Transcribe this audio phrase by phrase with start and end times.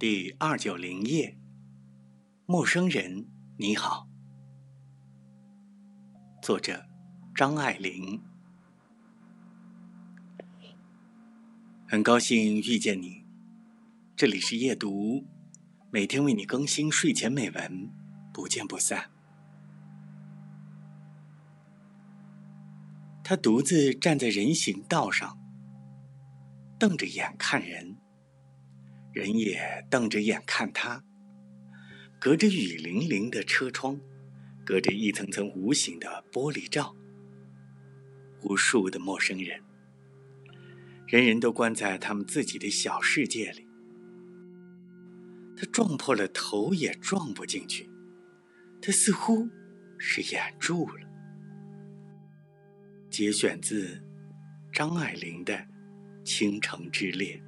[0.00, 1.36] 第二九零页，
[2.46, 4.08] 陌生人，你好。
[6.40, 6.86] 作者：
[7.34, 8.18] 张爱玲。
[11.86, 13.26] 很高兴遇见你，
[14.16, 15.26] 这里是夜读，
[15.90, 17.90] 每天为你更新睡前美文，
[18.32, 19.10] 不见不散。
[23.22, 25.38] 他独自站在人行道上，
[26.78, 27.98] 瞪着眼看人。
[29.12, 31.04] 人也瞪着眼看他，
[32.20, 34.00] 隔着雨淋淋的车窗，
[34.64, 36.94] 隔着一层层无形的玻璃罩，
[38.42, 39.60] 无数的陌生人，
[41.08, 43.66] 人人都关在他们自己的小世界里。
[45.56, 47.90] 他撞破了头也撞不进去，
[48.80, 49.48] 他似乎
[49.98, 51.06] 是眼住了。
[53.10, 54.00] 节选自
[54.72, 55.54] 张爱玲的
[56.24, 57.40] 《倾城之恋》。